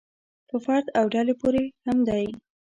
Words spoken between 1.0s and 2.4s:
ډلې پورې هم دی.